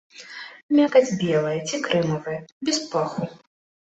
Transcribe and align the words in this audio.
Мякаць 0.77 1.17
белая 1.23 1.51
ці 1.67 1.79
крэмавая, 1.87 2.39
без 2.69 2.77
паху. 2.95 3.29